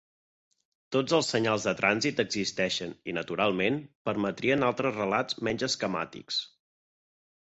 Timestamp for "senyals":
1.33-1.65